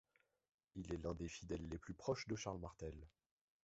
Il 0.77 0.91
est 0.91 0.97
l'un 0.97 1.13
des 1.13 1.27
fidèles 1.27 1.69
les 1.69 1.77
plus 1.77 1.93
proches 1.93 2.27
de 2.27 2.35
Charles 2.35 2.57
Martel. 2.57 2.95